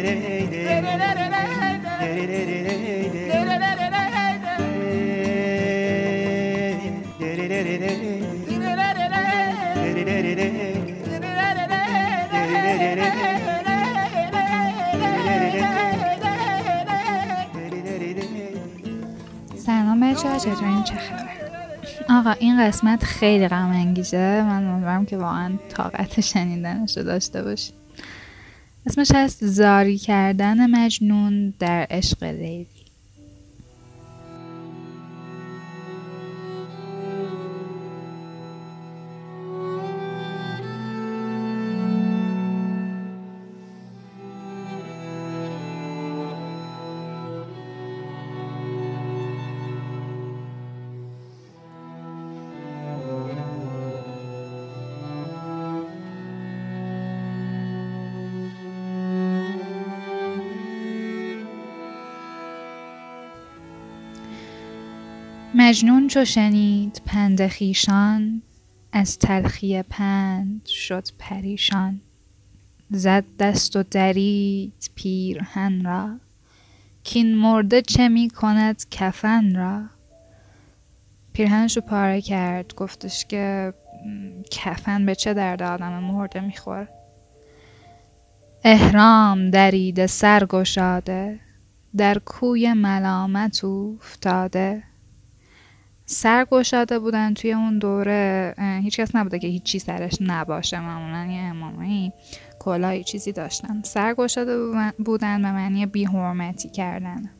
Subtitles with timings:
[0.00, 0.16] سلام
[20.00, 21.28] بچه چطورین؟ چه خبر؟
[22.08, 24.42] آقا این قسمت خیلی غم انگیزه.
[24.42, 27.79] من امیدوارم که واقعا طاقت شنیدنش رو داشته باشید
[28.86, 32.79] اسمش هست زاری کردن مجنون در عشق لیلی
[65.54, 68.42] مجنون چو شنید پند خویشان
[68.92, 72.00] از تلخی پند شد پریشان.
[72.90, 76.20] زد دست و درید پیرهن را
[77.04, 79.82] کین مرده چه می کند کفن را.
[81.32, 83.74] پیرهنش رو پاره کرد گفتش که
[84.50, 86.88] کفن به چه درد آدم مرده می‌خوره
[88.64, 91.40] احرام درید سر گشاده
[91.96, 94.89] در کوی ملامت افتاده
[96.12, 100.80] سر گشاده بودن توی اون دوره هیچ کس نبوده که هیچی سرش نباشه.
[100.80, 102.12] معمولا یه امامه
[102.58, 103.82] کلاهی چیزی داشتن.
[103.82, 104.56] سر گشاده
[104.98, 107.30] بودن به معنی بی حرمتی کردن.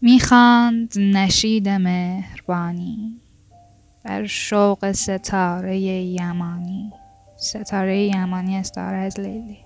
[0.00, 3.20] می‌خواند نشید مهربانی
[4.04, 6.92] بر شوق ستاره یمانی
[7.36, 9.58] ستاره یمانی استاره از لیلی.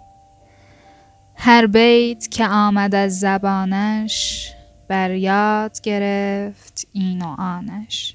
[1.35, 4.53] هر بیت که آمد از زبانش
[4.89, 8.15] بر یاد گرفت این و آنش.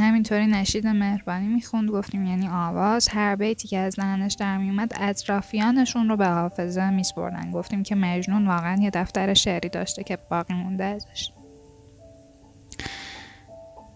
[0.00, 1.90] همینطوری نشید مهربانی می‌خوند.
[1.90, 3.08] گفتیم یعنی آواز.
[3.08, 8.48] هر بیتی که از دهنش در میومد اطرافیانشون رو به حافظه میسپردن گفتیم که مجنون
[8.48, 11.30] واقعا یه دفتر شعری داشته که باقی مونده ازش.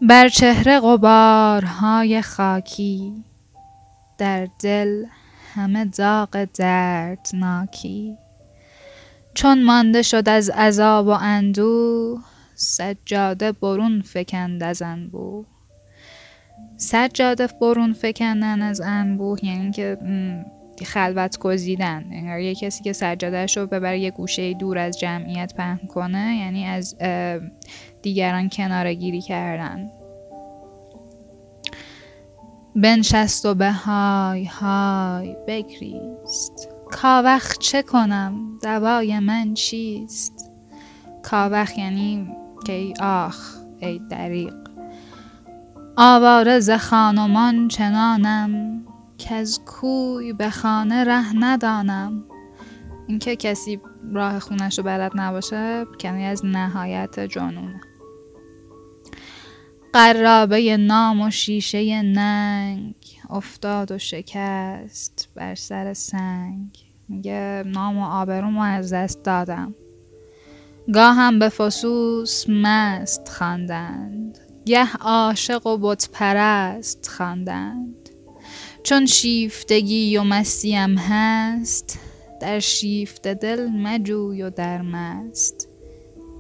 [0.03, 3.25] بر چهره غبارهای خاکی
[4.19, 5.05] در دل
[5.55, 8.17] همه داغ دردناکی.
[9.35, 12.21] چون مانده شد از عذاب و اندوه
[12.55, 15.47] سجاده برون فکند از انبوه.
[16.77, 19.99] سجاده برون فکندن از انبوه یعنی که
[20.87, 22.05] خلوت گزیدن.
[22.13, 26.67] انگار یه کسی که سجادهش رو ببره یه گوشه دور از جمعیت پهن کنه یعنی
[26.67, 26.97] از
[28.03, 29.91] دیگران کناره گیری کردن.
[32.77, 36.78] بنشست و به های های بگریست.
[36.91, 40.51] کاوخ چه کنم؟ دوای من چیست؟
[41.23, 42.29] کاوخ یعنی
[42.67, 44.55] که ای آخ ای دریق
[45.97, 48.83] آواره ز خانمان چنانم
[49.19, 52.25] که از کوی به خانه ره ندانم.
[53.07, 53.81] اینکه کسی
[54.13, 57.81] راه خونش رو بلد نباشه کنی از نهایت جنونه
[59.93, 62.95] قرابه نام و شیشه ننگ.
[63.31, 66.89] افتاد و شکست بر سر سنگ.
[67.09, 69.75] میگه نام و آبرومو از دست دادم.
[70.95, 74.39] گاهم به فسوس مست خواندند.
[74.67, 78.11] گه عاشق و بت پرست خواندند.
[78.83, 81.99] چون شیفتگی و مستیم هست
[82.41, 85.69] در شیفته دل مجوی و در مست.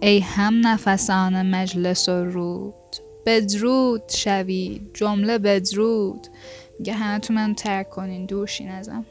[0.00, 2.75] ای هم نفسان مجلس و رود
[3.28, 6.27] بدرود شوید جمله بدرود.
[6.78, 9.06] میگه همه من ترک کنین دورشین ازم.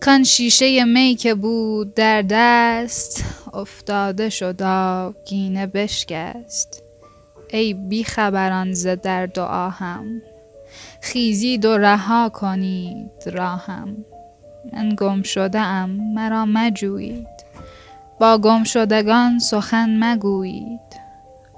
[0.00, 4.62] کان شیشه می که بود در دست افتاده شد
[5.26, 6.82] گینه بشکست.
[7.50, 10.22] ای بی خبران ز درد و آهم.
[11.00, 14.04] خیزید و رها کنید راهم.
[14.72, 17.26] من گم شده ام مرا مجویید
[18.20, 20.83] با گم شدگان سخن مگویید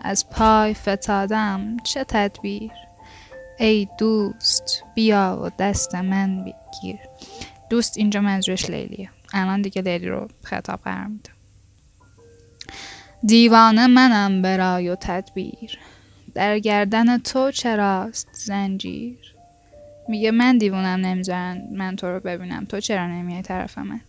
[0.07, 2.71] از پای فتادم چه تدبیر؟
[3.59, 6.99] ای دوست بیا و دست من بگیر.
[7.71, 9.11] دوست اینجا منظورش لیلیه.
[9.35, 11.31] الان دیگه لیلی رو خطاب قرار میده
[13.25, 15.79] دیوانه منم برای و تدبیر.
[16.35, 19.35] در گردن تو چراست زنجیر؟
[20.09, 22.65] میگه من دیوونم نمی‌ذارن من تو رو ببینم.
[22.65, 24.01] تو چرا نمیای طرف من؟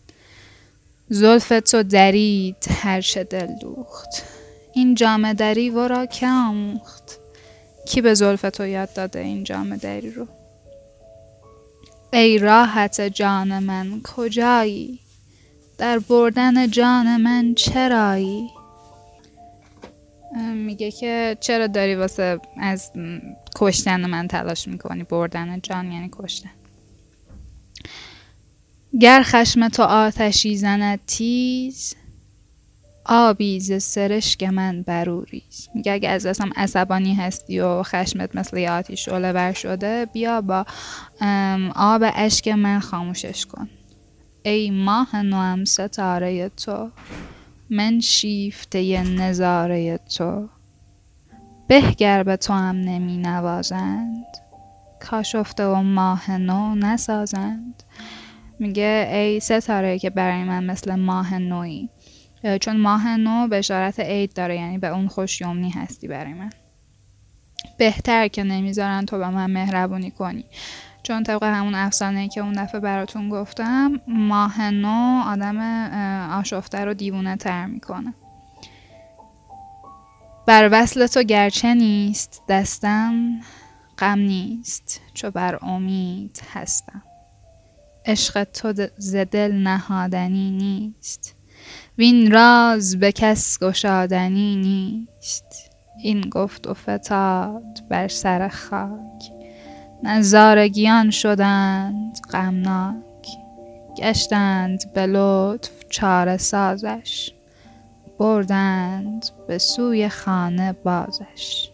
[1.10, 4.37] زلف تو درید هر چه دل دوخت.
[4.78, 7.20] این جامه دری ورا که آموخت.
[7.88, 10.28] کی به زلف تو یاد داده این جامه دری رو؟
[12.14, 15.00] ای راحت جان من کجایی؟
[15.78, 18.50] در بردن جان من چرایی؟
[20.54, 22.92] میگه که چرا داری واسه از
[23.56, 26.52] کشتن من تلاش می‌کنی؟ بردن جان یعنی کشتن.
[29.00, 31.96] گر خشم تو آتشی زند تیز
[33.10, 35.70] آبی ز سرشک من بروریز.
[35.76, 40.42] میگه اگه از دستم عصبانی هستی و خشمت مثل یه آتیش شعله بر شده بیا
[40.42, 40.66] با
[41.76, 43.70] آب اشک من خاموشش کن.
[44.44, 46.92] ای ماه نوام ستاره تو
[47.70, 50.50] من شیفته نظاره تو.
[51.68, 54.26] بهگر به تو هم نمی نوازند
[55.00, 57.84] کاشفته و ماه نو نسازند.
[58.60, 61.90] میگه ای ستاره که برای من مثل ماه نوی
[62.62, 66.50] چون ماه نو بشارت عید داره یعنی به اون خوشیومنی هستی برای من.
[67.78, 70.46] بهتر که نمی‌ذارن تو به من مهربونی کنی.
[71.04, 75.60] چون طبق همون افسانه که اون دفعه براتون گفتم ماه نو آدم
[76.32, 78.14] آشفته رو دیوونه تر می‌کنه.
[80.48, 83.40] بر وصل تو گرچه نیست دستم
[83.98, 87.04] غم نیست چو بر امید هستم.
[88.06, 91.37] عشق تو ز دل نهادنی نیست.
[91.98, 95.72] وین راز به کس گشادنی نیست.
[96.04, 99.32] این گفت و فتاد بر سر خاک.
[100.04, 103.28] نظارگیان شدند غمناک.
[103.98, 107.32] گشتند به لطف چاره سازش.
[108.20, 111.70] بردند به سوی خانه بازش.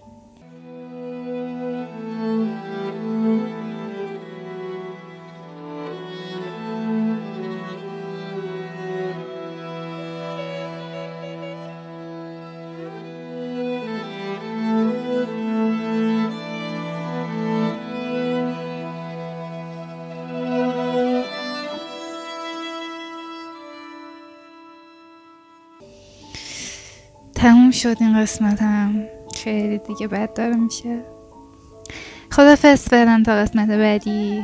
[27.43, 29.03] تموم شد این قسمت هم.
[29.35, 30.99] خیلی دیگه بد داره میشه.
[32.31, 34.43] خدافز فعلا تا قسمت بعدی.